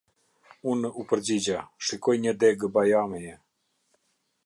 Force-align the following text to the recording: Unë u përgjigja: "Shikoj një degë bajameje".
Unë 0.71 0.91
u 1.03 1.05
përgjigja: 1.11 1.59
"Shikoj 1.89 2.17
një 2.25 2.35
degë 2.45 2.73
bajameje". 2.79 3.39